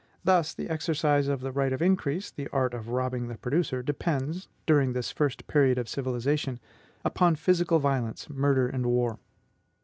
Thus, 0.23 0.55
the 0.55 0.67
exercise 0.67 1.27
of 1.27 1.41
the 1.41 1.51
right 1.51 1.71
of 1.71 1.79
increase, 1.79 2.31
the 2.31 2.47
art 2.47 2.73
of 2.73 2.89
robbing 2.89 3.27
the 3.27 3.37
producer, 3.37 3.83
depends 3.83 4.47
during 4.65 4.93
this 4.93 5.11
first 5.11 5.45
period 5.45 5.77
of 5.77 5.87
civilization 5.87 6.59
upon 7.05 7.35
physical 7.35 7.77
violence, 7.77 8.27
murder, 8.27 8.67
and 8.67 8.87
war. 8.87 9.19